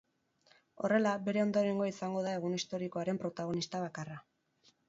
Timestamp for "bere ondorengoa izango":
1.27-2.25